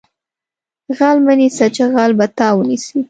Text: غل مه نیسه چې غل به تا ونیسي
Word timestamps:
غل 0.97 1.17
مه 1.25 1.33
نیسه 1.39 1.65
چې 1.75 1.83
غل 1.93 2.11
به 2.17 2.25
تا 2.37 2.47
ونیسي 2.55 2.97